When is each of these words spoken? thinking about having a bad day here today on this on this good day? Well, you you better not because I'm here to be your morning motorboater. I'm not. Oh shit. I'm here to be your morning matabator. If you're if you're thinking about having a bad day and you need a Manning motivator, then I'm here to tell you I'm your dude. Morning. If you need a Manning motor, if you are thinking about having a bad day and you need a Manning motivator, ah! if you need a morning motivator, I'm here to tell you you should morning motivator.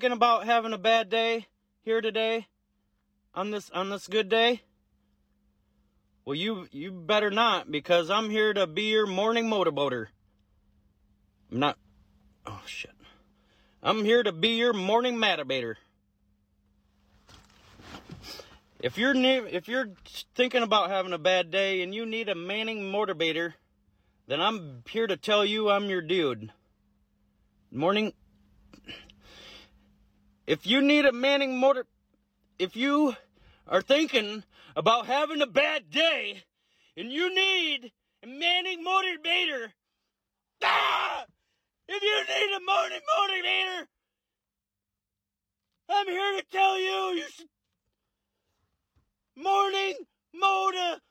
thinking 0.00 0.16
about 0.16 0.46
having 0.46 0.72
a 0.72 0.78
bad 0.78 1.10
day 1.10 1.46
here 1.82 2.00
today 2.00 2.46
on 3.34 3.50
this 3.50 3.68
on 3.68 3.90
this 3.90 4.08
good 4.08 4.30
day? 4.30 4.62
Well, 6.24 6.34
you 6.34 6.68
you 6.72 6.90
better 6.90 7.30
not 7.30 7.70
because 7.70 8.08
I'm 8.08 8.30
here 8.30 8.54
to 8.54 8.66
be 8.66 8.84
your 8.84 9.06
morning 9.06 9.44
motorboater. 9.44 10.06
I'm 11.52 11.58
not. 11.58 11.76
Oh 12.46 12.62
shit. 12.64 12.94
I'm 13.82 14.02
here 14.02 14.22
to 14.22 14.32
be 14.32 14.56
your 14.56 14.72
morning 14.72 15.16
matabator. 15.16 15.74
If 18.82 18.96
you're 18.96 19.14
if 19.14 19.68
you're 19.68 19.90
thinking 20.34 20.62
about 20.62 20.88
having 20.88 21.12
a 21.12 21.18
bad 21.18 21.50
day 21.50 21.82
and 21.82 21.94
you 21.94 22.06
need 22.06 22.30
a 22.30 22.34
Manning 22.34 22.90
motivator, 22.90 23.52
then 24.28 24.40
I'm 24.40 24.82
here 24.88 25.06
to 25.06 25.18
tell 25.18 25.44
you 25.44 25.68
I'm 25.68 25.90
your 25.90 26.00
dude. 26.00 26.50
Morning. 27.70 28.14
If 30.50 30.66
you 30.66 30.82
need 30.82 31.06
a 31.06 31.12
Manning 31.12 31.60
motor, 31.60 31.86
if 32.58 32.74
you 32.74 33.14
are 33.68 33.80
thinking 33.80 34.42
about 34.74 35.06
having 35.06 35.40
a 35.42 35.46
bad 35.46 35.90
day 35.92 36.42
and 36.96 37.12
you 37.12 37.32
need 37.32 37.92
a 38.24 38.26
Manning 38.26 38.84
motivator, 38.84 39.68
ah! 40.64 41.24
if 41.88 42.02
you 42.02 42.24
need 42.34 42.56
a 42.56 42.60
morning 42.66 43.00
motivator, 43.16 43.86
I'm 45.88 46.08
here 46.08 46.40
to 46.40 46.44
tell 46.50 46.80
you 46.80 47.14
you 47.14 47.28
should 47.30 47.46
morning 49.36 49.94
motivator. 50.34 51.09